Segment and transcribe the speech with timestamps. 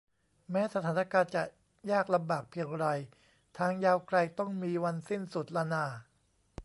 [0.51, 1.43] แม้สถานการณ์จะ
[1.91, 2.85] ยากลำบากเพียงไร
[3.57, 5.85] ทางยาวไกลต้องมีวันสิ้นสุดล่ะน่า